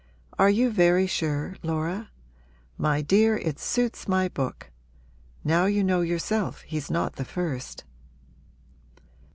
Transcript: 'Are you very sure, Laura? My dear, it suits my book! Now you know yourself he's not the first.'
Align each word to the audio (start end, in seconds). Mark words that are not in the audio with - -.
'Are 0.39 0.49
you 0.49 0.71
very 0.71 1.05
sure, 1.05 1.57
Laura? 1.61 2.09
My 2.75 3.03
dear, 3.03 3.37
it 3.37 3.59
suits 3.59 4.07
my 4.07 4.27
book! 4.27 4.71
Now 5.43 5.65
you 5.65 5.83
know 5.83 6.01
yourself 6.01 6.61
he's 6.61 6.89
not 6.89 7.17
the 7.17 7.23
first.' 7.23 7.83